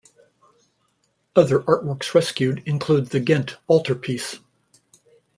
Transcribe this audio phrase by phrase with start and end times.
[1.35, 4.39] Other artworks rescued included the Ghent Altarpiece.